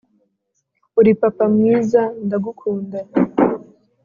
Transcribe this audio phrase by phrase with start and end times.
[0.99, 2.99] uri papa mwiza ndagukunda.